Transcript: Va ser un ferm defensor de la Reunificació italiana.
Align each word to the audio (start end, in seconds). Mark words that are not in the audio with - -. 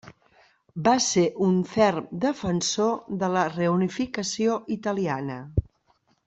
Va 0.87 0.93
ser 1.07 1.25
un 1.47 1.59
ferm 1.73 2.07
defensor 2.23 2.89
de 3.25 3.31
la 3.35 3.45
Reunificació 3.53 4.57
italiana. 4.79 5.39